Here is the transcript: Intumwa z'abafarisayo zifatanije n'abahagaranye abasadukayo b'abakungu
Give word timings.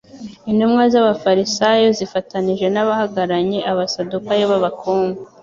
Intumwa 0.51 0.83
z'abafarisayo 0.91 1.87
zifatanije 1.97 2.65
n'abahagaranye 2.69 3.59
abasadukayo 3.71 4.43
b'abakungu 4.51 5.19